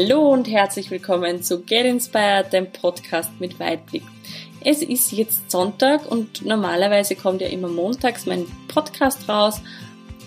Hallo 0.00 0.32
und 0.32 0.46
herzlich 0.48 0.92
willkommen 0.92 1.42
zu 1.42 1.60
Get 1.64 1.84
Inspired, 1.84 2.52
dem 2.52 2.70
Podcast 2.70 3.32
mit 3.40 3.58
Weitblick. 3.58 4.04
Es 4.60 4.80
ist 4.80 5.10
jetzt 5.10 5.50
Sonntag 5.50 6.08
und 6.08 6.46
normalerweise 6.46 7.16
kommt 7.16 7.40
ja 7.40 7.48
immer 7.48 7.66
montags 7.66 8.24
mein 8.24 8.46
Podcast 8.68 9.28
raus 9.28 9.60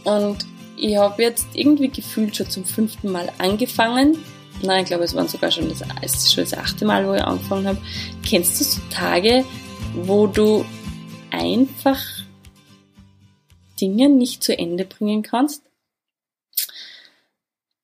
und 0.04 0.46
ich 0.76 0.98
habe 0.98 1.22
jetzt 1.22 1.48
irgendwie 1.54 1.88
gefühlt 1.88 2.36
schon 2.36 2.50
zum 2.50 2.66
fünften 2.66 3.14
Mal 3.14 3.32
angefangen. 3.38 4.18
Nein, 4.62 4.82
ich 4.82 4.88
glaube, 4.88 5.06
es 5.06 5.16
waren 5.16 5.30
sogar 5.30 5.52
schon 5.52 5.70
das, 5.70 5.82
es 6.02 6.16
ist 6.16 6.34
schon 6.34 6.44
das 6.44 6.54
achte 6.54 6.84
Mal, 6.84 7.08
wo 7.08 7.14
ich 7.14 7.24
angefangen 7.24 7.68
habe. 7.68 7.82
Kennst 8.28 8.60
du 8.60 8.66
so 8.66 8.82
Tage, 8.90 9.46
wo 9.96 10.28
du 10.28 10.66
einfach 11.30 12.02
Dinge 13.80 14.10
nicht 14.10 14.44
zu 14.44 14.58
Ende 14.58 14.84
bringen 14.84 15.24
kannst? 15.24 15.64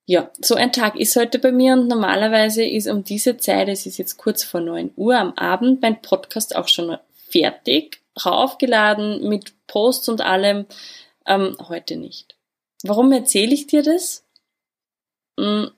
Ja, 0.09 0.31
so 0.39 0.55
ein 0.55 0.71
Tag 0.71 0.95
ist 0.95 1.17
heute 1.17 1.37
bei 1.37 1.51
mir 1.51 1.73
und 1.73 1.89
normalerweise 1.89 2.63
ist 2.63 2.87
um 2.87 3.03
diese 3.03 3.35
Zeit, 3.35 3.67
es 3.67 3.85
ist 3.85 3.97
jetzt 3.97 4.15
kurz 4.15 4.41
vor 4.41 4.61
9 4.61 4.93
Uhr 4.95 5.17
am 5.17 5.33
Abend, 5.33 5.81
mein 5.81 6.01
Podcast 6.01 6.55
auch 6.55 6.69
schon 6.69 6.97
fertig, 7.29 8.01
raufgeladen 8.25 9.27
mit 9.27 9.53
Posts 9.67 10.07
und 10.07 10.21
allem. 10.21 10.65
Ähm, 11.25 11.57
heute 11.67 11.97
nicht. 11.97 12.37
Warum 12.83 13.11
erzähle 13.11 13.53
ich 13.53 13.67
dir 13.67 13.83
das? 13.83 14.25
Hm, 15.37 15.71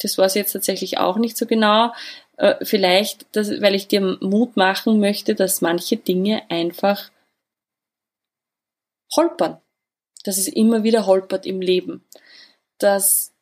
das 0.00 0.16
weiß 0.16 0.36
ich 0.36 0.42
jetzt 0.42 0.52
tatsächlich 0.52 0.98
auch 0.98 1.16
nicht 1.16 1.36
so 1.36 1.44
genau. 1.44 1.92
Äh, 2.36 2.64
vielleicht, 2.64 3.26
weil 3.34 3.74
ich 3.74 3.88
dir 3.88 4.16
Mut 4.20 4.56
machen 4.56 5.00
möchte, 5.00 5.34
dass 5.34 5.60
manche 5.60 5.96
Dinge 5.96 6.48
einfach 6.50 7.10
holpern. 9.16 9.60
Dass 10.22 10.38
es 10.38 10.46
immer 10.46 10.84
wieder 10.84 11.06
holpert 11.06 11.46
im 11.46 11.60
Leben. 11.60 12.04
Dass 12.78 13.34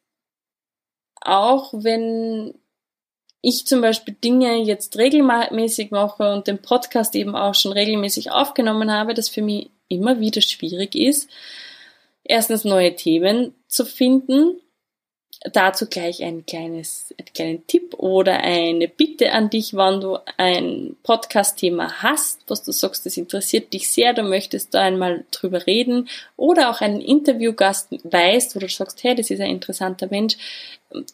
auch 1.28 1.72
wenn 1.72 2.54
ich 3.40 3.66
zum 3.66 3.80
Beispiel 3.80 4.14
Dinge 4.14 4.56
jetzt 4.62 4.98
regelmäßig 4.98 5.90
mache 5.90 6.32
und 6.32 6.46
den 6.46 6.60
Podcast 6.60 7.14
eben 7.14 7.36
auch 7.36 7.54
schon 7.54 7.72
regelmäßig 7.72 8.30
aufgenommen 8.30 8.90
habe, 8.92 9.14
das 9.14 9.28
für 9.28 9.42
mich 9.42 9.70
immer 9.88 10.20
wieder 10.20 10.40
schwierig 10.40 10.94
ist, 10.94 11.30
erstens 12.24 12.64
neue 12.64 12.94
Themen 12.94 13.54
zu 13.68 13.84
finden 13.84 14.60
dazu 15.44 15.86
gleich 15.86 16.22
ein 16.22 16.44
kleines, 16.46 17.14
einen 17.18 17.32
kleinen 17.32 17.66
Tipp 17.66 17.94
oder 17.94 18.40
eine 18.40 18.88
Bitte 18.88 19.32
an 19.32 19.50
dich, 19.50 19.74
wann 19.74 20.00
du 20.00 20.18
ein 20.36 20.96
Podcast-Thema 21.04 22.02
hast, 22.02 22.42
was 22.48 22.64
du 22.64 22.72
sagst, 22.72 23.06
das 23.06 23.16
interessiert 23.16 23.72
dich 23.72 23.88
sehr, 23.88 24.14
du 24.14 24.22
möchtest 24.22 24.74
da 24.74 24.80
einmal 24.80 25.24
drüber 25.30 25.66
reden 25.66 26.08
oder 26.36 26.70
auch 26.70 26.80
einen 26.80 27.00
Interviewgast 27.00 27.88
weißt, 28.02 28.56
wo 28.56 28.60
du 28.60 28.68
sagst, 28.68 29.04
hey, 29.04 29.14
das 29.14 29.30
ist 29.30 29.40
ein 29.40 29.50
interessanter 29.50 30.08
Mensch, 30.08 30.36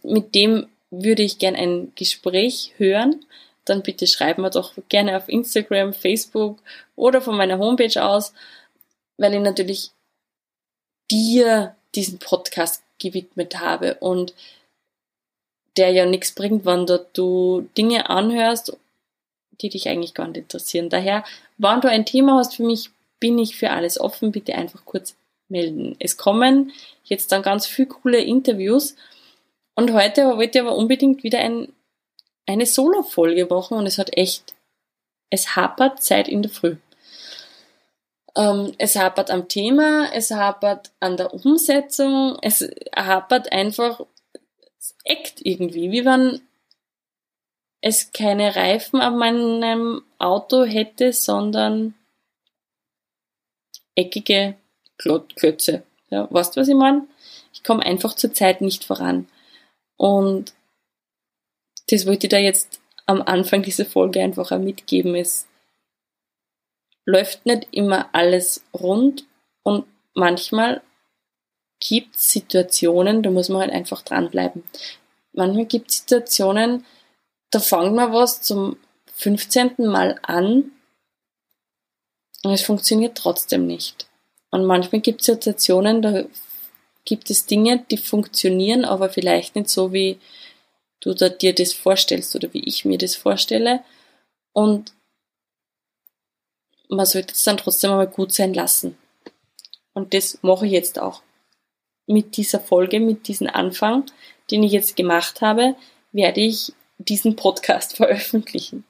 mit 0.03 0.35
dem 0.35 0.69
würde 0.91 1.23
ich 1.23 1.39
gern 1.39 1.57
ein 1.57 1.93
Gespräch 1.95 2.73
hören, 2.79 3.25
dann 3.65 3.83
bitte 3.83 4.07
schreib 4.07 4.39
mir 4.39 4.51
doch 4.51 4.75
gerne 4.89 5.17
auf 5.17 5.29
Instagram, 5.29 5.93
Facebook 5.93 6.59
oder 6.97 7.21
von 7.21 7.37
meiner 7.37 7.59
Homepage 7.59 8.03
aus, 8.03 8.33
weil 9.19 9.35
ich 9.35 9.41
natürlich 9.41 9.91
dir 11.11 11.75
diesen 11.95 12.19
Podcast 12.19 12.84
gewidmet 12.99 13.61
habe 13.61 13.95
und 13.95 14.35
der 15.77 15.91
ja 15.91 16.07
nichts 16.07 16.33
bringt, 16.33 16.65
wenn 16.65 16.87
du 16.87 17.69
Dinge 17.77 18.09
anhörst, 18.09 18.77
die 19.61 19.69
dich 19.69 19.89
eigentlich 19.89 20.15
gar 20.15 20.29
nicht 20.29 20.37
interessieren. 20.37 20.89
Daher, 20.89 21.25
wenn 21.59 21.81
du 21.81 21.89
ein 21.89 22.07
Thema 22.07 22.39
hast 22.39 22.57
für 22.57 22.65
mich, 22.65 22.91
bin 23.21 23.39
ich 23.39 23.57
für 23.57 23.71
alles 23.71 23.99
offen. 23.99 24.33
Bitte 24.33 24.55
einfach 24.55 24.85
kurz 24.85 25.17
melden. 25.49 25.97
Es 25.99 26.17
kommen 26.17 26.73
jetzt 27.05 27.33
dann 27.33 27.43
ganz 27.43 27.67
viele 27.67 27.89
coole 27.89 28.19
Interviews 28.19 28.97
und 29.75 29.93
heute 29.93 30.37
wollte 30.37 30.59
ich 30.59 30.65
aber 30.65 30.77
unbedingt 30.77 31.23
wieder 31.23 31.41
ein, 31.41 31.73
eine 32.47 32.67
Solo-Folge 32.67 33.47
machen 33.47 33.77
und 33.77 33.87
es 33.87 33.99
hat 33.99 34.17
echt, 34.17 34.55
es 35.31 35.57
hapert 35.57 36.03
Zeit 36.03 36.29
in 36.29 36.43
der 36.43 36.51
Früh. 36.51 36.77
Ähm, 38.37 38.75
es 38.79 38.97
hapert 38.97 39.31
am 39.31 39.49
Thema, 39.49 40.13
es 40.13 40.31
hapert 40.31 40.91
an 41.01 41.17
der 41.17 41.33
Umsetzung, 41.33 42.37
es 42.43 42.69
hapert 42.95 43.53
einfach, 43.53 44.01
es 44.79 44.97
eckt 45.05 45.41
irgendwie, 45.45 45.93
wie 45.93 46.05
wenn 46.05 46.41
es 47.81 48.13
keine 48.13 48.57
Reifen 48.57 49.01
auf 49.01 49.15
meinem 49.15 50.03
Auto 50.19 50.65
hätte, 50.65 51.13
sondern 51.13 51.95
eckige 53.95 54.57
Klötze. 54.97 55.83
Ja, 56.11 56.27
weißt 56.31 56.57
du, 56.57 56.61
was 56.61 56.69
ich 56.69 56.75
meine? 56.75 57.07
Ich 57.53 57.63
komme 57.63 57.85
einfach 57.85 58.15
zur 58.15 58.33
Zeit 58.33 58.61
nicht 58.61 58.85
voran. 58.85 59.29
Und 59.97 60.55
das 61.89 62.07
wollte 62.07 62.27
ich 62.27 62.31
da 62.31 62.39
jetzt 62.39 62.81
am 63.07 63.23
Anfang 63.23 63.63
dieser 63.63 63.85
Folge 63.85 64.23
einfach 64.23 64.51
auch 64.51 64.59
mitgeben. 64.59 65.15
Es 65.15 65.47
läuft 67.05 67.47
nicht 67.47 67.69
immer 67.71 68.09
alles 68.13 68.63
rund 68.73 69.25
und 69.63 69.87
manchmal 70.15 70.83
gibt 71.81 72.19
Situationen, 72.19 73.23
da 73.23 73.31
muss 73.31 73.49
man 73.49 73.63
halt 73.63 73.73
einfach 73.73 74.03
dranbleiben. 74.03 74.65
Manchmal 75.33 75.67
gibt 75.67 75.91
Situationen, 75.91 76.85
da 77.51 77.61
fängt 77.61 77.95
man 77.95 78.13
was 78.13 78.41
zum 78.43 78.77
15. 79.17 79.75
Mal 79.79 80.19
an 80.23 80.73
und 82.43 82.53
es 82.53 82.63
funktioniert 82.63 83.17
trotzdem 83.17 83.67
nicht. 83.67 84.07
Und 84.51 84.65
manchmal 84.65 85.01
gibt 85.01 85.21
es 85.21 85.27
Situationen, 85.27 86.01
da 86.01 86.25
gibt 87.05 87.31
es 87.31 87.47
Dinge, 87.47 87.85
die 87.91 87.97
funktionieren, 87.97 88.85
aber 88.85 89.11
vielleicht 89.11 89.57
nicht 89.57 89.69
so, 89.69 89.93
wie 89.93 90.19
du 91.01 91.13
dir 91.15 91.55
das 91.55 91.73
vorstellst 91.75 92.35
oder 92.35 92.53
wie 92.55 92.65
ich 92.65 92.85
mir 92.85 92.99
das 92.99 93.15
vorstelle. 93.15 93.85
Und 94.53 94.94
man 96.89 97.07
sollte 97.07 97.35
es 97.35 97.45
dann 97.45 97.57
trotzdem 97.57 97.91
einmal 97.91 98.07
gut 98.07 98.33
sein 98.33 98.55
lassen. 98.55 98.97
Und 99.93 100.15
das 100.15 100.39
mache 100.43 100.67
ich 100.67 100.73
jetzt 100.73 100.99
auch. 100.99 101.23
Mit 102.07 102.37
dieser 102.37 102.61
Folge, 102.61 103.01
mit 103.01 103.29
diesem 103.29 103.49
Anfang, 103.49 104.05
den 104.51 104.63
ich 104.63 104.73
jetzt 104.73 104.97
gemacht 104.97 105.41
habe, 105.41 105.77
werde 106.13 106.41
ich 106.41 106.73
diesen 106.99 107.37
Podcast 107.37 107.97
veröffentlichen. 107.97 108.85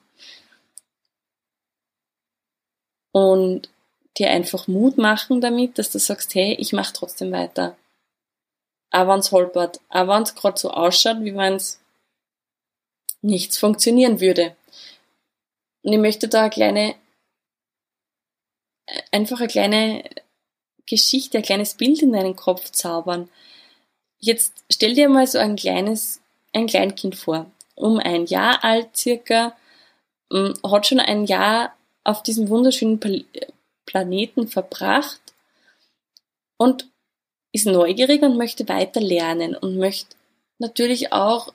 Und 3.11 3.69
dir 4.17 4.29
einfach 4.29 4.67
Mut 4.67 4.97
machen 4.97 5.41
damit, 5.41 5.77
dass 5.77 5.91
du 5.91 5.99
sagst, 5.99 6.35
hey, 6.35 6.53
ich 6.55 6.73
mache 6.73 6.93
trotzdem 6.93 7.31
weiter. 7.31 7.77
Aber 8.91 9.13
wenn 9.13 9.19
es 9.19 9.31
holpert, 9.31 9.79
aber 9.89 10.15
wenn 10.15 10.23
es 10.23 10.35
gerade 10.35 10.57
so 10.57 10.71
ausschaut, 10.71 11.21
wie 11.21 11.35
wenn 11.35 11.55
es 11.55 11.81
nichts 13.21 13.57
funktionieren 13.57 14.19
würde. 14.21 14.55
Und 15.83 15.93
ich 15.93 15.99
möchte 15.99 16.27
da 16.27 16.41
eine 16.41 16.49
kleine 16.49 16.95
einfach 19.11 19.39
eine 19.39 19.47
kleine 19.47 20.03
Geschichte, 20.87 21.37
ein 21.37 21.43
kleines 21.43 21.75
Bild 21.75 22.01
in 22.01 22.13
deinen 22.13 22.35
Kopf 22.35 22.71
zaubern. 22.71 23.29
Jetzt 24.19 24.53
stell 24.71 24.93
dir 24.93 25.09
mal 25.09 25.27
so 25.27 25.37
ein 25.37 25.55
kleines, 25.55 26.21
ein 26.53 26.67
Kleinkind 26.67 27.15
vor, 27.15 27.49
um 27.75 27.99
ein 27.99 28.25
Jahr 28.25 28.63
alt 28.63 28.95
circa, 28.95 29.55
hm, 30.31 30.53
hat 30.63 30.87
schon 30.87 30.99
ein 30.99 31.25
Jahr 31.25 31.75
auf 32.03 32.23
diesem 32.23 32.49
wunderschönen 32.49 32.99
Planeten 33.85 34.47
verbracht 34.47 35.21
und 36.57 36.87
ist 37.51 37.65
neugierig 37.65 38.21
und 38.21 38.37
möchte 38.37 38.67
weiter 38.67 39.01
lernen 39.01 39.55
und 39.55 39.77
möchte 39.77 40.15
natürlich 40.59 41.13
auch 41.13 41.53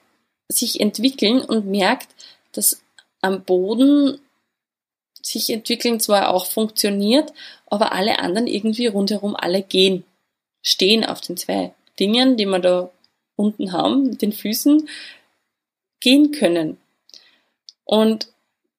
sich 0.48 0.80
entwickeln 0.80 1.40
und 1.40 1.66
merkt, 1.66 2.08
dass 2.52 2.82
am 3.20 3.44
Boden 3.44 4.20
sich 5.22 5.50
entwickeln 5.50 6.00
zwar 6.00 6.30
auch 6.30 6.46
funktioniert, 6.46 7.32
aber 7.66 7.92
alle 7.92 8.18
anderen 8.18 8.46
irgendwie 8.46 8.86
rundherum 8.86 9.36
alle 9.36 9.62
gehen, 9.62 10.04
stehen 10.62 11.04
auf 11.04 11.20
den 11.20 11.36
zwei 11.36 11.74
Dingen, 11.98 12.36
die 12.36 12.46
wir 12.46 12.58
da 12.58 12.90
unten 13.36 13.72
haben, 13.72 14.10
mit 14.10 14.22
den 14.22 14.32
Füßen, 14.32 14.88
gehen 16.00 16.32
können. 16.32 16.78
Und 17.84 18.32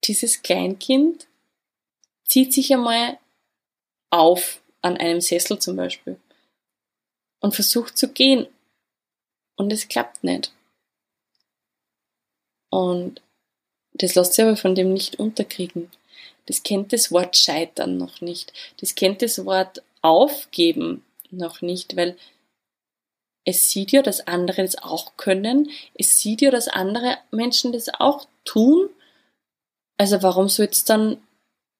dieses 0.03 0.41
Kleinkind 0.41 1.27
zieht 2.25 2.53
sich 2.53 2.73
einmal 2.73 3.17
auf 4.09 4.61
an 4.81 4.97
einem 4.97 5.21
Sessel 5.21 5.59
zum 5.59 5.75
Beispiel 5.75 6.17
und 7.39 7.53
versucht 7.53 7.97
zu 7.97 8.09
gehen 8.09 8.47
und 9.55 9.71
es 9.71 9.87
klappt 9.87 10.23
nicht. 10.23 10.51
Und 12.69 13.21
das 13.93 14.15
lässt 14.15 14.33
sich 14.33 14.45
aber 14.45 14.57
von 14.57 14.75
dem 14.75 14.93
nicht 14.93 15.19
unterkriegen 15.19 15.91
das 16.45 16.63
kennt 16.63 16.93
das 16.93 17.11
Wort 17.11 17.37
Scheitern 17.37 17.97
noch 17.97 18.21
nicht. 18.21 18.53
Das 18.79 18.95
kennt 18.95 19.21
das 19.21 19.45
Wort 19.45 19.83
Aufgeben 20.01 21.05
noch 21.29 21.61
nicht, 21.61 21.95
weil 21.95 22.17
es 23.45 23.69
sieht 23.69 23.91
ja, 23.91 24.01
dass 24.01 24.27
andere 24.27 24.61
das 24.63 24.77
auch 24.77 25.17
können. 25.17 25.69
Es 25.93 26.19
sieht 26.19 26.41
ja, 26.41 26.51
dass 26.51 26.67
andere 26.67 27.17
Menschen 27.31 27.71
das 27.71 27.89
auch 27.89 28.27
tun. 28.43 28.89
Also 29.97 30.21
warum 30.23 30.49
soll 30.49 30.67
es 30.71 30.83
dann 30.83 31.17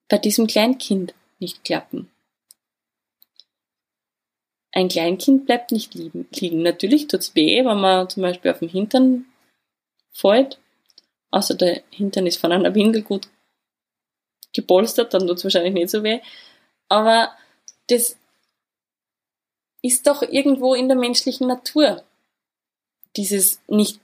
bei 0.07 0.17
diesem 0.17 0.47
Kleinkind 0.47 1.13
nicht 1.39 1.63
klappen? 1.63 2.09
Ein 4.71 4.87
Kleinkind 4.87 5.45
bleibt 5.45 5.71
nicht 5.71 5.93
liegen. 5.93 6.27
Natürlich 6.61 7.07
tut's 7.07 7.35
weh, 7.35 7.65
wenn 7.65 7.79
man 7.79 8.09
zum 8.09 8.23
Beispiel 8.23 8.51
auf 8.51 8.59
dem 8.59 8.69
Hintern 8.69 9.25
fällt, 10.11 10.59
außer 11.29 11.55
der 11.55 11.83
Hintern 11.89 12.25
ist 12.25 12.37
von 12.37 12.51
einer 12.51 12.73
Windel 12.73 13.01
gut 13.01 13.27
gepolstert, 14.53 15.13
dann 15.13 15.27
tut 15.27 15.37
es 15.37 15.43
wahrscheinlich 15.43 15.73
nicht 15.73 15.89
so 15.89 16.03
weh. 16.03 16.19
Aber 16.89 17.31
das 17.87 18.17
ist 19.81 20.07
doch 20.07 20.21
irgendwo 20.21 20.73
in 20.73 20.87
der 20.87 20.97
menschlichen 20.97 21.47
Natur. 21.47 22.03
Dieses 23.15 23.61
nicht 23.67 23.99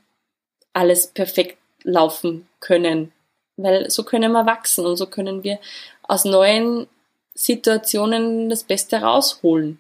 alles 0.74 1.08
perfekt 1.08 1.58
laufen 1.84 2.48
können. 2.60 3.12
Weil 3.56 3.90
so 3.90 4.04
können 4.04 4.32
wir 4.32 4.46
wachsen 4.46 4.86
und 4.86 4.98
so 4.98 5.08
können 5.08 5.44
wir 5.44 5.60
aus 6.04 6.26
neuen 6.26 6.88
Situationen 7.34 8.50
das 8.50 8.64
Beste 8.64 8.98
rausholen. 8.98 9.80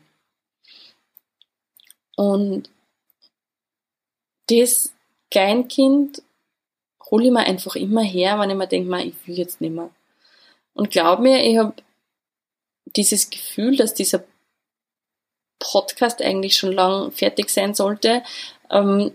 Und 2.16 2.70
das 4.50 4.94
Kleinkind 5.30 6.24
hole 7.12 7.26
ich 7.26 7.32
mir 7.32 7.46
einfach 7.46 7.76
immer 7.76 8.02
her, 8.02 8.40
wenn 8.40 8.50
ich 8.50 8.56
mir 8.56 8.68
denke, 8.68 9.02
ich 9.04 9.28
will 9.28 9.38
jetzt 9.38 9.62
nicht 9.62 9.74
mehr. 9.74 9.92
Und 10.78 10.92
glaub 10.92 11.20
mir, 11.20 11.44
ich 11.44 11.58
habe 11.58 11.74
dieses 12.86 13.32
Gefühl, 13.32 13.76
dass 13.76 13.96
dieser 13.96 14.24
Podcast 15.58 16.22
eigentlich 16.22 16.56
schon 16.56 16.72
lang 16.72 17.12
fertig 17.12 17.50
sein 17.50 17.74
sollte, 17.74 18.22
ähm, 18.70 19.12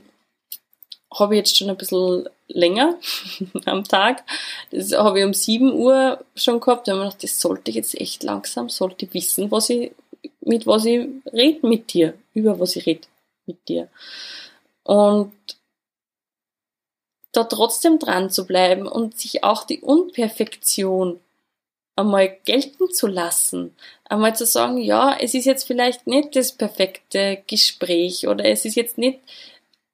habe 1.14 1.34
ich 1.34 1.38
jetzt 1.38 1.56
schon 1.56 1.70
ein 1.70 1.76
bisschen 1.76 2.28
länger 2.48 2.98
am 3.66 3.84
Tag. 3.84 4.24
Das 4.72 4.92
habe 4.92 5.20
ich 5.20 5.24
um 5.24 5.34
7 5.34 5.72
Uhr 5.72 6.24
schon 6.34 6.58
gehabt. 6.58 6.88
Da 6.88 6.92
habe 6.92 7.02
ich 7.02 7.10
gedacht, 7.10 7.22
das 7.22 7.40
sollte 7.40 7.70
ich 7.70 7.76
jetzt 7.76 8.00
echt 8.00 8.24
langsam, 8.24 8.68
sollte 8.68 9.14
wissen, 9.14 9.52
was 9.52 9.70
ich, 9.70 9.92
mit 10.40 10.66
was 10.66 10.84
ich 10.84 11.06
rede 11.32 11.64
mit 11.64 11.92
dir, 11.92 12.14
über 12.34 12.58
was 12.58 12.74
ich 12.74 12.86
rede 12.86 13.06
mit 13.46 13.68
dir. 13.68 13.88
Und 14.82 15.32
da 17.30 17.44
trotzdem 17.44 18.00
dran 18.00 18.30
zu 18.30 18.46
bleiben 18.48 18.88
und 18.88 19.16
sich 19.16 19.44
auch 19.44 19.64
die 19.64 19.80
Unperfektion 19.80 21.20
einmal 21.96 22.38
gelten 22.44 22.90
zu 22.92 23.06
lassen, 23.06 23.76
einmal 24.04 24.34
zu 24.34 24.46
sagen, 24.46 24.78
ja, 24.78 25.16
es 25.18 25.34
ist 25.34 25.44
jetzt 25.44 25.66
vielleicht 25.66 26.06
nicht 26.06 26.34
das 26.36 26.52
perfekte 26.52 27.42
Gespräch 27.46 28.26
oder 28.28 28.44
es 28.44 28.64
ist 28.64 28.76
jetzt 28.76 28.98
nicht 28.98 29.20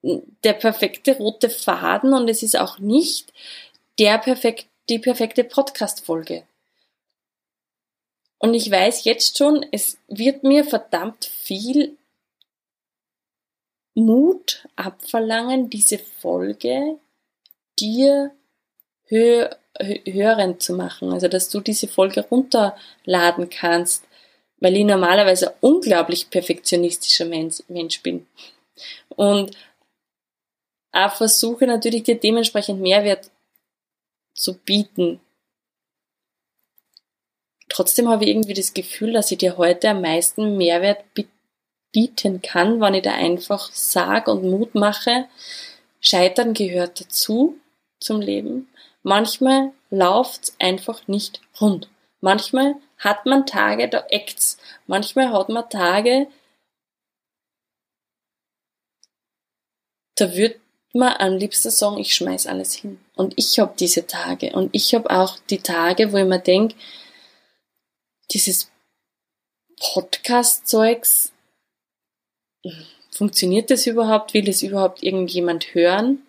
der 0.02 0.52
perfekte 0.52 1.16
rote 1.16 1.50
Faden 1.50 2.14
und 2.14 2.28
es 2.28 2.42
ist 2.42 2.56
auch 2.56 2.78
nicht 2.78 3.32
der 3.98 4.18
perfekt, 4.18 4.68
die 4.88 4.98
perfekte 4.98 5.44
Podcast-Folge. 5.44 6.44
Und 8.38 8.54
ich 8.54 8.70
weiß 8.70 9.04
jetzt 9.04 9.36
schon, 9.36 9.66
es 9.72 9.98
wird 10.06 10.44
mir 10.44 10.64
verdammt 10.64 11.24
viel 11.24 11.96
Mut 13.94 14.68
abverlangen, 14.76 15.70
diese 15.70 15.98
Folge 15.98 17.00
dir 17.80 18.30
hö 19.08 19.48
hörend 19.80 20.62
zu 20.62 20.72
machen. 20.72 21.12
Also, 21.12 21.28
dass 21.28 21.48
du 21.50 21.60
diese 21.60 21.86
Folge 21.88 22.22
runterladen 22.22 23.48
kannst, 23.48 24.04
weil 24.58 24.76
ich 24.76 24.84
normalerweise 24.84 25.54
unglaublich 25.60 26.30
perfektionistischer 26.30 27.26
Mensch, 27.26 27.62
Mensch 27.68 28.02
bin. 28.02 28.26
Und 29.08 29.56
auch 30.92 31.14
versuche 31.14 31.66
natürlich 31.66 32.04
dir 32.04 32.18
dementsprechend 32.18 32.80
Mehrwert 32.80 33.30
zu 34.34 34.54
bieten. 34.54 35.20
Trotzdem 37.68 38.08
habe 38.08 38.24
ich 38.24 38.30
irgendwie 38.30 38.54
das 38.54 38.74
Gefühl, 38.74 39.12
dass 39.12 39.30
ich 39.30 39.38
dir 39.38 39.58
heute 39.58 39.90
am 39.90 40.00
meisten 40.00 40.56
Mehrwert 40.56 41.04
bieten 41.92 42.42
kann, 42.42 42.80
wenn 42.80 42.94
ich 42.94 43.02
da 43.02 43.12
einfach 43.12 43.70
sag 43.72 44.26
und 44.28 44.42
Mut 44.42 44.74
mache. 44.74 45.28
Scheitern 46.00 46.54
gehört 46.54 47.00
dazu 47.00 47.58
zum 48.00 48.20
Leben. 48.20 48.68
Manchmal 49.08 49.72
läuft's 49.88 50.54
einfach 50.58 51.08
nicht 51.08 51.40
rund. 51.62 51.88
Manchmal 52.20 52.74
hat 52.98 53.24
man 53.24 53.46
Tage, 53.46 53.88
da 53.88 54.04
eckt's. 54.10 54.58
Manchmal 54.86 55.32
hat 55.32 55.48
man 55.48 55.70
Tage, 55.70 56.26
da 60.14 60.36
wird 60.36 60.60
man 60.92 61.14
am 61.14 61.38
liebsten 61.38 61.70
sagen, 61.70 61.96
ich 61.96 62.14
schmeiß 62.14 62.46
alles 62.48 62.74
hin. 62.74 63.00
Und 63.16 63.32
ich 63.36 63.58
habe 63.58 63.72
diese 63.78 64.06
Tage. 64.06 64.52
Und 64.52 64.68
ich 64.74 64.94
habe 64.94 65.08
auch 65.08 65.38
die 65.48 65.62
Tage, 65.62 66.12
wo 66.12 66.18
ich 66.18 66.26
mir 66.26 66.38
denke, 66.38 66.74
dieses 68.30 68.70
Podcast-Zeugs, 69.80 71.32
funktioniert 73.10 73.70
das 73.70 73.86
überhaupt? 73.86 74.34
Will 74.34 74.50
es 74.50 74.62
überhaupt 74.62 75.02
irgendjemand 75.02 75.72
hören? 75.72 76.27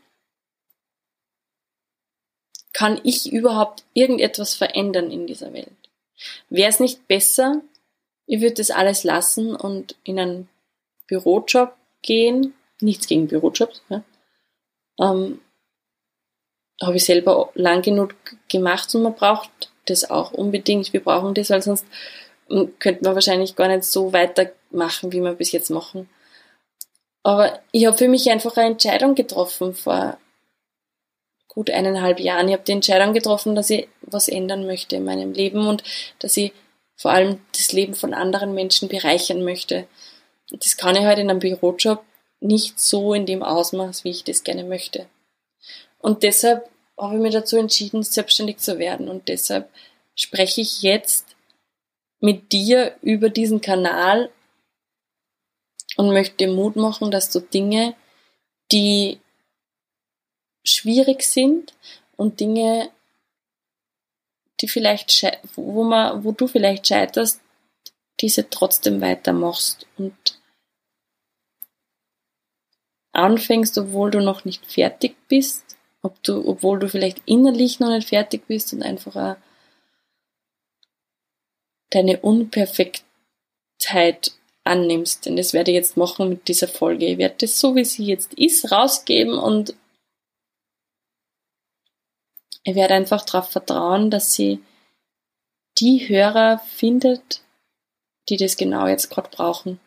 Kann 2.73 2.99
ich 3.03 3.31
überhaupt 3.31 3.83
irgendetwas 3.93 4.55
verändern 4.55 5.11
in 5.11 5.27
dieser 5.27 5.53
Welt? 5.53 5.69
Wäre 6.49 6.69
es 6.69 6.79
nicht 6.79 7.07
besser, 7.07 7.61
ich 8.25 8.41
würde 8.41 8.55
das 8.55 8.71
alles 8.71 9.03
lassen 9.03 9.55
und 9.55 9.95
in 10.03 10.19
einen 10.19 10.49
Bürojob 11.07 11.73
gehen? 12.01 12.53
Nichts 12.79 13.07
gegen 13.07 13.27
Bürojobs, 13.27 13.81
ja? 13.89 14.03
ähm, 14.99 15.39
habe 16.81 16.97
ich 16.97 17.05
selber 17.05 17.49
lang 17.55 17.81
genug 17.81 18.15
gemacht 18.47 18.93
und 18.95 19.03
man 19.03 19.15
braucht 19.15 19.49
das 19.85 20.09
auch 20.09 20.31
unbedingt. 20.31 20.93
Wir 20.93 21.03
brauchen 21.03 21.33
das, 21.33 21.49
weil 21.49 21.61
sonst 21.61 21.85
hm, 22.49 22.73
könnte 22.79 23.03
man 23.03 23.15
wahrscheinlich 23.15 23.55
gar 23.55 23.67
nicht 23.67 23.83
so 23.83 24.13
weitermachen, 24.13 25.11
wie 25.11 25.21
wir 25.21 25.33
bis 25.33 25.51
jetzt 25.51 25.69
machen. 25.69 26.09
Aber 27.23 27.59
ich 27.71 27.85
habe 27.85 27.97
für 27.97 28.07
mich 28.07 28.29
einfach 28.29 28.55
eine 28.55 28.71
Entscheidung 28.71 29.15
getroffen 29.15 29.73
vor 29.73 30.17
gut 31.49 31.69
eineinhalb 31.69 32.19
Jahren. 32.19 32.47
Ich 32.47 32.53
habe 32.53 32.63
die 32.63 32.71
Entscheidung 32.71 33.13
getroffen, 33.13 33.55
dass 33.55 33.69
ich 33.69 33.89
was 34.01 34.29
ändern 34.29 34.65
möchte 34.65 34.95
in 34.95 35.03
meinem 35.03 35.33
Leben 35.33 35.67
und 35.67 35.83
dass 36.19 36.37
ich 36.37 36.53
vor 36.95 37.11
allem 37.11 37.41
das 37.57 37.73
Leben 37.73 37.95
von 37.95 38.13
anderen 38.13 38.53
Menschen 38.53 38.87
bereichern 38.87 39.43
möchte. 39.43 39.87
Das 40.51 40.77
kann 40.77 40.95
ich 40.95 41.03
halt 41.03 41.19
in 41.19 41.29
einem 41.29 41.39
Bürojob 41.39 42.03
nicht 42.39 42.79
so 42.79 43.13
in 43.13 43.25
dem 43.25 43.43
Ausmaß, 43.43 44.03
wie 44.03 44.11
ich 44.11 44.23
das 44.23 44.43
gerne 44.43 44.63
möchte. 44.63 45.07
Und 45.99 46.23
deshalb 46.23 46.69
habe 46.97 47.15
ich 47.15 47.21
mich 47.21 47.33
dazu 47.33 47.57
entschieden, 47.57 48.03
selbstständig 48.03 48.57
zu 48.57 48.79
werden. 48.79 49.09
Und 49.09 49.27
deshalb 49.27 49.69
spreche 50.15 50.61
ich 50.61 50.81
jetzt 50.81 51.25
mit 52.19 52.51
dir 52.51 52.95
über 53.01 53.29
diesen 53.29 53.61
Kanal 53.61 54.29
und 55.97 56.11
möchte 56.11 56.37
dir 56.37 56.49
Mut 56.49 56.75
machen, 56.75 57.11
dass 57.11 57.31
du 57.31 57.39
Dinge, 57.39 57.95
die 58.71 59.19
schwierig 60.63 61.23
sind 61.23 61.73
und 62.15 62.39
Dinge, 62.39 62.89
die 64.61 64.67
vielleicht, 64.67 65.23
wo 65.55 65.83
man, 65.83 66.23
wo 66.23 66.31
du 66.31 66.47
vielleicht 66.47 66.87
scheiterst, 66.87 67.41
diese 68.19 68.49
trotzdem 68.49 69.01
weitermachst 69.01 69.85
und 69.97 70.39
anfängst, 73.13 73.77
obwohl 73.77 74.11
du 74.11 74.19
noch 74.19 74.43
nicht 74.45 74.65
fertig 74.65 75.15
bist, 75.27 75.77
ob 76.01 76.21
du, 76.23 76.47
obwohl 76.47 76.79
du 76.79 76.89
vielleicht 76.89 77.21
innerlich 77.25 77.79
noch 77.79 77.89
nicht 77.89 78.09
fertig 78.09 78.47
bist 78.47 78.73
und 78.73 78.83
einfach 78.83 79.37
deine 81.89 82.19
Unperfektheit 82.19 84.33
annimmst. 84.63 85.25
Denn 85.25 85.37
das 85.37 85.53
werde 85.53 85.71
ich 85.71 85.75
jetzt 85.75 85.97
machen 85.97 86.29
mit 86.29 86.47
dieser 86.47 86.67
Folge. 86.67 87.05
Ich 87.05 87.17
werde 87.17 87.35
das 87.39 87.59
so, 87.59 87.75
wie 87.75 87.85
sie 87.85 88.05
jetzt 88.05 88.33
ist, 88.35 88.71
rausgeben 88.71 89.37
und 89.37 89.73
ich 92.63 92.75
werde 92.75 92.93
einfach 92.93 93.23
darauf 93.25 93.49
vertrauen, 93.49 94.11
dass 94.11 94.33
sie 94.33 94.63
die 95.77 96.09
Hörer 96.09 96.59
findet, 96.59 97.41
die 98.27 98.37
das 98.37 98.57
genau 98.57 98.87
jetzt 98.87 99.09
gerade 99.09 99.29
brauchen. 99.29 99.79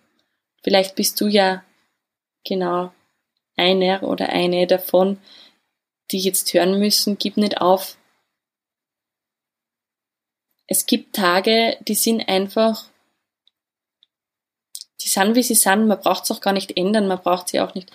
Vielleicht 0.63 0.95
bist 0.95 1.21
du 1.21 1.27
ja 1.27 1.65
genau 2.45 2.93
einer 3.57 4.03
oder 4.03 4.31
eine 4.31 4.67
davon, 4.67 5.19
die 6.11 6.19
jetzt 6.19 6.53
hören 6.55 6.79
müssen, 6.79 7.19
gib 7.19 7.37
nicht 7.37 7.61
auf. 7.61 7.97
Es 10.67 10.87
gibt 10.87 11.15
Tage, 11.15 11.77
die 11.87 11.95
sind 11.95 12.29
einfach, 12.29 12.87
die 15.03 15.09
sind 15.09 15.35
wie 15.35 15.43
sie 15.43 15.55
sind, 15.55 15.87
man 15.87 16.01
braucht 16.01 16.25
es 16.25 16.31
auch 16.31 16.41
gar 16.41 16.53
nicht 16.53 16.77
ändern, 16.77 17.09
man 17.09 17.21
braucht 17.21 17.49
sie 17.49 17.61
auch 17.61 17.75
nicht 17.75 17.91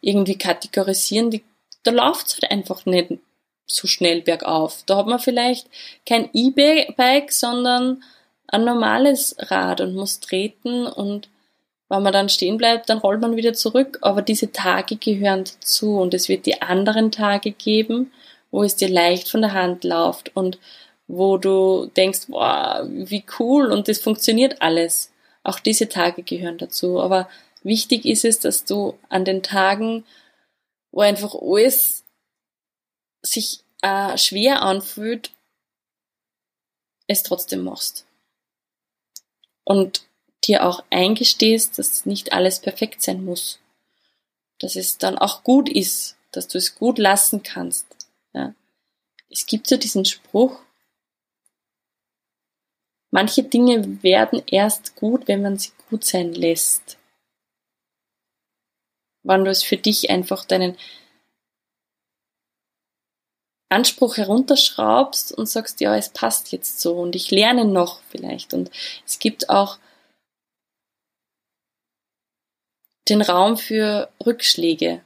irgendwie 0.00 0.38
kategorisieren, 0.38 1.30
die, 1.30 1.44
da 1.82 1.90
läuft 1.90 2.26
es 2.26 2.34
halt 2.34 2.50
einfach 2.50 2.86
nicht 2.86 3.18
so 3.66 3.86
schnell 3.86 4.22
bergauf. 4.22 4.82
Da 4.86 4.96
hat 4.96 5.06
man 5.06 5.18
vielleicht 5.18 5.68
kein 6.06 6.28
E-Bike, 6.32 7.32
sondern 7.32 8.02
ein 8.46 8.64
normales 8.64 9.36
Rad 9.38 9.80
und 9.80 9.94
muss 9.94 10.20
treten 10.20 10.86
und 10.86 11.28
wenn 11.88 12.02
man 12.02 12.12
dann 12.12 12.28
stehen 12.28 12.56
bleibt, 12.56 12.88
dann 12.88 12.98
rollt 12.98 13.20
man 13.20 13.36
wieder 13.36 13.52
zurück. 13.52 13.98
Aber 14.00 14.22
diese 14.22 14.52
Tage 14.52 14.96
gehören 14.96 15.44
dazu 15.44 15.98
und 15.98 16.14
es 16.14 16.28
wird 16.28 16.46
die 16.46 16.62
anderen 16.62 17.10
Tage 17.10 17.52
geben, 17.52 18.10
wo 18.50 18.62
es 18.62 18.76
dir 18.76 18.88
leicht 18.88 19.28
von 19.28 19.42
der 19.42 19.52
Hand 19.52 19.84
läuft 19.84 20.34
und 20.34 20.58
wo 21.06 21.36
du 21.36 21.90
denkst, 21.96 22.22
wow, 22.28 22.86
wie 22.88 23.24
cool 23.38 23.70
und 23.70 23.88
das 23.88 23.98
funktioniert 23.98 24.62
alles. 24.62 25.12
Auch 25.42 25.58
diese 25.58 25.88
Tage 25.88 26.22
gehören 26.22 26.56
dazu. 26.56 27.00
Aber 27.00 27.28
wichtig 27.62 28.06
ist 28.06 28.24
es, 28.24 28.38
dass 28.38 28.64
du 28.64 28.94
an 29.10 29.24
den 29.24 29.42
Tagen, 29.42 30.04
wo 30.90 31.00
einfach 31.00 31.34
alles 31.34 32.03
sich 33.24 33.64
äh, 33.82 34.16
schwer 34.18 34.62
anfühlt, 34.62 35.32
es 37.06 37.22
trotzdem 37.22 37.64
machst. 37.64 38.06
Und 39.64 40.06
dir 40.44 40.64
auch 40.64 40.84
eingestehst, 40.90 41.78
dass 41.78 42.06
nicht 42.06 42.32
alles 42.32 42.60
perfekt 42.60 43.02
sein 43.02 43.24
muss. 43.24 43.60
Dass 44.58 44.76
es 44.76 44.98
dann 44.98 45.18
auch 45.18 45.42
gut 45.42 45.68
ist, 45.68 46.16
dass 46.32 46.48
du 46.48 46.58
es 46.58 46.74
gut 46.74 46.98
lassen 46.98 47.42
kannst. 47.42 47.86
Ja. 48.32 48.54
Es 49.30 49.46
gibt 49.46 49.66
so 49.66 49.76
diesen 49.76 50.04
Spruch, 50.04 50.60
manche 53.10 53.42
Dinge 53.42 54.02
werden 54.02 54.42
erst 54.46 54.96
gut, 54.96 55.28
wenn 55.28 55.42
man 55.42 55.58
sie 55.58 55.72
gut 55.88 56.04
sein 56.04 56.32
lässt. 56.32 56.98
Wann 59.22 59.44
du 59.44 59.50
es 59.50 59.62
für 59.62 59.78
dich 59.78 60.10
einfach 60.10 60.44
deinen 60.44 60.76
Anspruch 63.68 64.16
herunterschraubst 64.16 65.32
und 65.32 65.46
sagst, 65.46 65.80
ja, 65.80 65.96
es 65.96 66.10
passt 66.10 66.52
jetzt 66.52 66.80
so 66.80 66.96
und 66.96 67.16
ich 67.16 67.30
lerne 67.30 67.64
noch 67.64 68.00
vielleicht. 68.10 68.54
Und 68.54 68.70
es 69.06 69.18
gibt 69.18 69.50
auch 69.50 69.78
den 73.08 73.22
Raum 73.22 73.56
für 73.56 74.10
Rückschläge 74.24 75.02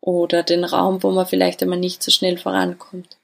oder 0.00 0.42
den 0.42 0.64
Raum, 0.64 1.02
wo 1.02 1.10
man 1.10 1.26
vielleicht 1.26 1.62
einmal 1.62 1.78
nicht 1.78 2.02
so 2.02 2.10
schnell 2.10 2.38
vorankommt. 2.38 3.18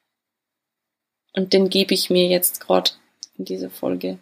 Und 1.35 1.53
den 1.53 1.71
gebe 1.71 1.95
ich 1.95 2.11
mir 2.11 2.29
jetzt 2.29 2.61
gerade 2.61 2.93
in 3.37 3.45
dieser 3.45 3.71
Folge. 3.71 4.19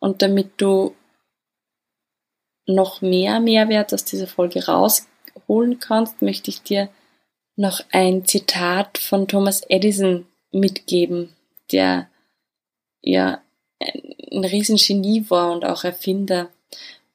Und 0.00 0.22
damit 0.22 0.60
du 0.60 0.96
noch 2.66 3.00
mehr 3.00 3.40
Mehrwert 3.40 3.92
aus 3.94 4.04
dieser 4.04 4.26
Folge 4.26 4.66
raus 4.66 5.06
holen 5.48 5.80
kannst, 5.80 6.22
möchte 6.22 6.50
ich 6.50 6.62
dir 6.62 6.88
noch 7.56 7.80
ein 7.90 8.24
Zitat 8.24 8.98
von 8.98 9.26
Thomas 9.26 9.62
Edison 9.68 10.26
mitgeben, 10.52 11.34
der 11.72 12.08
ja 13.00 13.42
ein 13.80 14.44
Riesengenie 14.44 15.28
war 15.28 15.52
und 15.52 15.64
auch 15.64 15.84
Erfinder. 15.84 16.50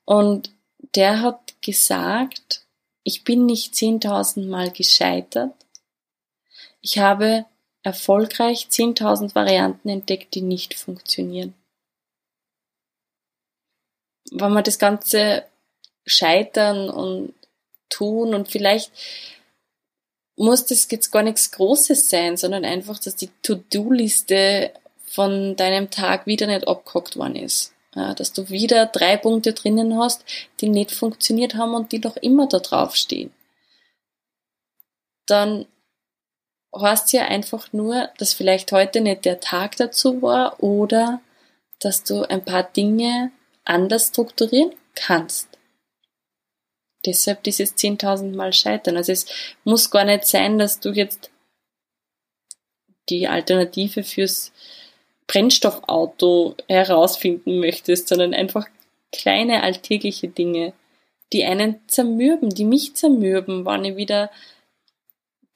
Und 0.06 0.52
der 0.96 1.22
hat 1.22 1.62
gesagt, 1.62 2.66
ich 3.04 3.24
bin 3.24 3.46
nicht 3.46 3.74
10.000 3.74 4.48
Mal 4.48 4.72
gescheitert. 4.72 5.54
Ich 6.82 7.00
habe 7.00 7.46
erfolgreich 7.84 8.68
10.000 8.70 9.36
Varianten 9.36 9.90
entdeckt, 9.90 10.36
die 10.36 10.42
nicht 10.42 10.74
funktionieren. 10.74 11.54
Wenn 14.32 14.54
man 14.54 14.64
das 14.64 14.80
Ganze 14.80 15.46
scheitern 16.06 16.90
und 16.90 17.34
tun 17.94 18.34
und 18.34 18.50
vielleicht 18.50 18.92
muss 20.36 20.66
das 20.66 20.88
jetzt 20.90 21.12
gar 21.12 21.24
nichts 21.24 21.52
Großes 21.52 22.10
sein, 22.10 22.38
sondern 22.38 22.66
einfach, 22.66 23.00
dass 23.00 23.16
die 23.16 23.30
To-Do-Liste 23.44 24.72
von 25.06 25.56
deinem 25.56 25.92
Tag 25.92 26.26
wieder 26.26 26.48
nicht 26.48 26.68
abgehackt 26.68 27.18
worden 27.18 27.36
ist. 27.36 27.74
Ja, 27.96 28.16
dass 28.16 28.34
du 28.34 28.50
wieder 28.50 28.88
drei 28.88 29.18
Punkte 29.18 29.54
drinnen 29.54 30.00
hast, 30.00 30.26
die 30.60 30.70
nicht 30.70 30.92
funktioniert 30.92 31.54
haben 31.54 31.76
und 31.76 31.92
die 31.92 32.00
noch 32.00 32.18
immer 32.18 32.48
da 32.48 32.58
drauf 32.58 32.96
stehen. 32.96 33.32
Dann 35.28 35.68
heißt 36.76 37.14
ja 37.14 37.26
einfach 37.26 37.72
nur, 37.72 38.10
dass 38.18 38.34
vielleicht 38.34 38.72
heute 38.72 39.02
nicht 39.02 39.26
der 39.26 39.40
Tag 39.40 39.76
dazu 39.78 40.24
war 40.24 40.64
oder 40.64 41.22
dass 41.80 42.04
du 42.04 42.24
ein 42.24 42.44
paar 42.44 42.64
Dinge 42.64 43.32
anders 43.64 44.08
strukturieren 44.08 44.74
kannst. 44.96 45.53
Deshalb 47.06 47.44
dieses 47.44 47.76
10.000 47.76 48.36
Mal 48.36 48.54
Scheitern. 48.54 48.98
Also 48.98 49.12
es 49.12 49.26
muss 49.64 49.92
gar 49.92 50.06
nicht 50.06 50.26
sein, 50.26 50.58
dass 50.58 50.80
du 50.80 50.92
jetzt 50.92 51.32
die 53.10 53.28
Alternative 53.28 54.04
fürs 54.04 54.52
Brennstoffauto 55.28 56.56
herausfinden 56.68 57.60
möchtest, 57.60 58.08
sondern 58.08 58.34
einfach 58.34 58.68
kleine 59.12 59.64
alltägliche 59.64 60.28
Dinge, 60.28 60.74
die 61.32 61.44
einen 61.44 61.80
zermürben, 61.88 62.50
die 62.50 62.66
mich 62.66 62.96
zermürben, 62.96 63.66
wann 63.66 63.86
ich 63.86 63.96
wieder 63.96 64.32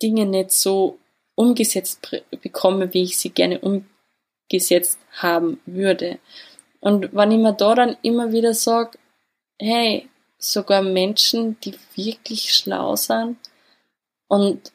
Dinge 0.02 0.26
nicht 0.26 0.52
so 0.52 1.00
umgesetzt 1.36 2.24
bekomme, 2.42 2.94
wie 2.94 3.04
ich 3.04 3.18
sie 3.18 3.30
gerne 3.30 3.60
umgesetzt 3.60 5.00
haben 5.12 5.60
würde. 5.66 6.20
Und 6.80 7.14
wenn 7.14 7.32
ich 7.32 7.38
mir 7.38 7.54
da 7.54 7.76
dann 7.76 7.98
immer 8.02 8.32
wieder 8.32 8.54
sage, 8.54 8.98
hey, 9.60 10.08
sogar 10.38 10.82
Menschen, 10.82 11.60
die 11.62 11.78
wirklich 11.96 12.54
schlau 12.54 12.96
sind 12.96 13.38
und 14.28 14.72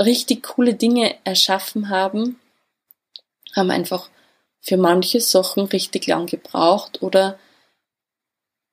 richtig 0.00 0.42
coole 0.42 0.74
Dinge 0.74 1.16
erschaffen 1.24 1.88
haben, 1.88 2.40
haben 3.54 3.70
einfach 3.70 4.10
für 4.60 4.76
manche 4.76 5.20
Sachen 5.20 5.66
richtig 5.66 6.06
lang 6.06 6.26
gebraucht 6.26 7.02
oder 7.02 7.38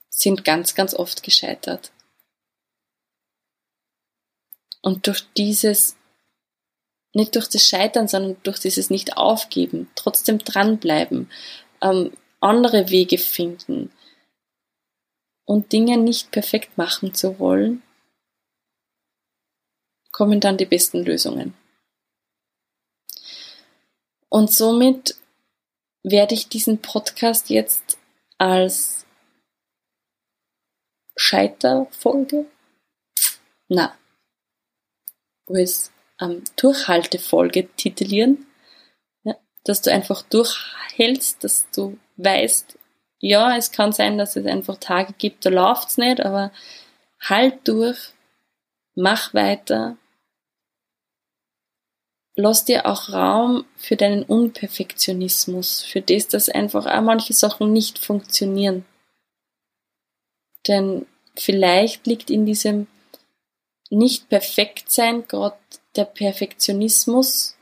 sind 0.10 0.44
ganz, 0.44 0.75
ganz 0.75 0.94
oft 0.94 1.24
gescheitert. 1.24 1.91
Und 4.82 5.08
durch 5.08 5.24
dieses, 5.38 5.96
nicht 7.13 7.36
durch 7.36 7.48
das 7.48 7.68
Scheitern, 7.68 8.08
sondern 8.08 8.38
durch 8.44 8.60
dieses 8.60 8.89
Nicht-Aufgeben, 8.89 9.89
trotzdem 9.96 10.39
dranbleiben, 10.39 11.30
ähm, 11.82 12.13
andere 12.39 12.89
Wege 12.89 13.18
finden, 13.18 13.91
und 15.46 15.72
Dinge 15.72 15.98
nicht 15.98 16.32
perfekt 16.32 16.78
machen 16.78 17.14
zu 17.14 17.40
wollen, 17.40 17.82
kommen 20.12 20.40
dann 20.40 20.58
die 20.58 20.66
besten 20.66 21.04
Lösungen. 21.04 21.54
Und 24.30 24.52
somit 24.52 25.16
werde 26.04 26.36
ich 26.36 26.48
diesen 26.48 26.82
Podcast 26.82 27.50
jetzt 27.50 27.98
als 28.38 29.06
Scheiterfolge, 31.16 32.46
na, 33.68 33.98
als 35.48 35.92
ähm, 36.20 36.44
Durchhaltefolge 36.56 37.68
titulieren, 37.76 38.48
ja, 39.24 39.36
dass 39.64 39.82
du 39.82 39.92
einfach 39.92 40.22
durchhältst, 40.24 41.44
dass 41.44 41.70
du 41.72 42.00
weißt, 42.18 42.78
ja, 43.22 43.56
es 43.56 43.72
kann 43.72 43.94
sein, 43.94 44.18
dass 44.18 44.36
es 44.36 44.46
einfach 44.46 44.78
Tage 44.78 45.13
gibt, 45.18 45.46
da 45.46 45.50
läuft's 45.50 45.98
nicht, 45.98 46.20
aber 46.20 46.51
halt 47.20 47.68
durch, 47.68 47.98
mach 48.96 49.34
weiter, 49.34 49.96
lass 52.36 52.66
dir 52.66 52.88
auch 52.88 53.10
Raum 53.10 53.66
für 53.78 53.96
deinen 53.96 54.24
Unperfektionismus, 54.24 55.84
für 55.84 56.01
das, 56.01 56.28
dass 56.28 56.50
einfach 56.50 56.88
auch 56.88 57.01
manche 57.01 57.34
Sachen 57.34 57.72
nicht 57.72 58.00
funktionieren. 58.00 58.86
Denn 60.68 61.06
vielleicht 61.36 62.08
liegt 62.08 62.32
in 62.32 62.46
diesem 62.46 62.88
nicht 63.92 64.30
perfekt 64.30 64.92
sein 64.92 65.28
gerade 65.28 65.58
der 65.96 66.06
Perfektionismus 66.06 67.56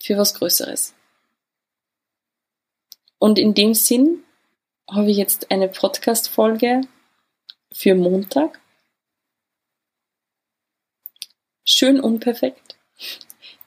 für 0.00 0.18
was 0.18 0.34
Größeres. 0.34 0.94
Und 3.18 3.38
in 3.38 3.54
dem 3.54 3.74
Sinn 3.74 4.24
habe 4.90 5.10
ich 5.10 5.16
jetzt 5.16 5.50
eine 5.50 5.68
Podcast-Folge 5.68 6.82
für 7.72 7.94
Montag. 7.94 8.60
Schön 11.64 12.00
unperfekt, 12.00 12.76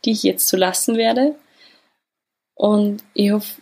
die 0.06 0.12
ich 0.12 0.24
jetzt 0.24 0.48
so 0.48 0.58
lassen 0.58 0.96
werde. 0.96 1.36
Und 2.54 3.04
ich 3.14 3.32
hoffe, 3.32 3.62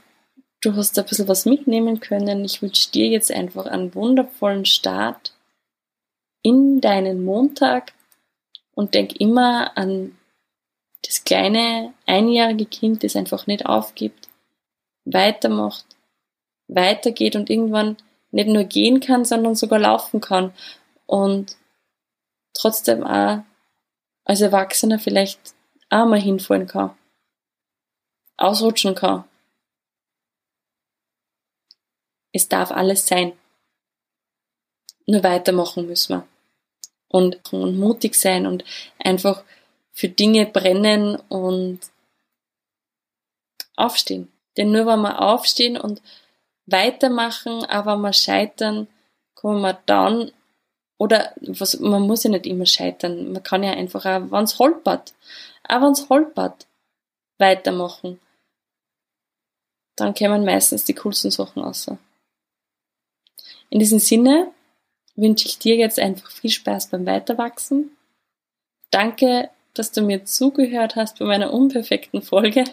du 0.62 0.76
hast 0.76 0.98
ein 1.00 1.06
bisschen 1.06 1.28
was 1.28 1.46
mitnehmen 1.46 2.00
können. 2.00 2.44
Ich 2.44 2.62
wünsche 2.62 2.92
dir 2.92 3.08
jetzt 3.08 3.32
einfach 3.32 3.66
einen 3.66 3.94
wundervollen 3.96 4.66
Start 4.66 5.34
in 6.42 6.82
deinen 6.82 7.24
Montag 7.24 7.94
und 8.74 8.94
denk 8.94 9.20
immer 9.20 9.76
an 9.78 10.18
das 11.04 11.24
kleine 11.24 11.94
einjährige 12.06 12.66
Kind, 12.66 13.04
das 13.04 13.16
einfach 13.16 13.48
nicht 13.48 13.66
aufgibt, 13.66 14.28
weitermacht, 15.06 15.86
weitergeht 16.68 17.36
und 17.36 17.50
irgendwann 17.50 17.98
nicht 18.32 18.48
nur 18.48 18.64
gehen 18.66 19.00
kann, 19.00 19.24
sondern 19.24 19.56
sogar 19.56 19.80
laufen 19.80 20.20
kann 20.20 20.54
und 21.06 21.56
trotzdem 22.54 23.04
auch 23.04 23.44
als 24.26 24.42
Erwachsener 24.42 25.00
vielleicht 25.00 25.40
auch 25.90 26.06
mal 26.06 26.20
hinfallen 26.20 26.68
kann, 26.68 26.98
ausrutschen 28.38 28.96
kann. 28.96 29.24
Es 32.34 32.50
darf 32.50 32.72
alles 32.72 33.08
sein. 33.08 33.34
Nur 35.06 35.24
weitermachen 35.24 35.86
müssen 35.86 36.18
wir. 36.18 36.28
Und, 37.08 37.54
und 37.54 37.78
mutig 37.78 38.16
sein 38.16 38.46
und 38.46 38.66
einfach 38.98 39.44
für 39.94 40.10
Dinge 40.10 40.46
brennen 40.46 41.16
und 41.30 41.80
aufstehen. 43.78 44.35
Denn 44.58 44.72
nur 44.72 44.86
wenn 44.86 45.02
wir 45.02 45.22
aufstehen 45.22 45.78
und 45.78 46.02
weitermachen, 46.66 47.66
aber 47.66 47.98
wir 47.98 48.14
scheitern, 48.14 48.88
kann 49.36 49.62
man 49.62 49.78
dann, 49.86 50.32
oder 50.98 51.34
was, 51.42 51.80
man 51.80 52.04
muss 52.04 52.24
ja 52.24 52.30
nicht 52.30 52.46
immer 52.46 52.66
scheitern, 52.66 53.32
man 53.34 53.44
kann 53.44 53.64
ja 53.64 53.72
einfach 53.72 54.06
auch, 54.06 54.32
wenn 54.32 54.44
es 54.44 54.60
holpert, 54.60 55.14
auch 55.68 55.82
wenn 55.82 55.92
es 55.92 56.10
holpert, 56.10 56.68
weitermachen. 57.38 58.20
Dann 59.96 60.14
kämen 60.14 60.46
meistens 60.46 60.84
die 60.84 60.94
coolsten 60.94 61.32
Sachen 61.32 61.64
raus. 61.64 61.90
In 63.70 63.80
diesem 63.80 64.00
Sinne 64.00 64.52
wünsche 65.16 65.48
ich 65.48 65.60
dir 65.60 65.76
jetzt 65.76 66.00
einfach 66.00 66.30
viel 66.32 66.50
Spaß 66.50 66.90
beim 66.90 67.06
Weiterwachsen. 67.06 67.96
Danke, 68.92 69.50
dass 69.74 69.92
du 69.92 70.02
mir 70.02 70.26
zugehört 70.26 70.96
hast 70.96 71.20
bei 71.20 71.26
meiner 71.26 71.54
unperfekten 71.54 72.22
Folge. 72.22 72.66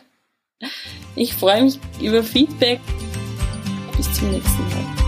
Ich 1.15 1.35
freue 1.35 1.65
mich 1.65 1.79
über 2.01 2.23
Feedback. 2.23 2.81
Bis 3.97 4.13
zum 4.15 4.31
nächsten 4.31 4.63
Mal. 4.69 5.02